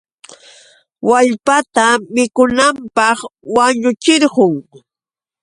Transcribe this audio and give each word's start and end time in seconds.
Wallpatam 1.09 1.97
mikunanpaq 2.13 3.17
wañuchirqun. 3.55 4.53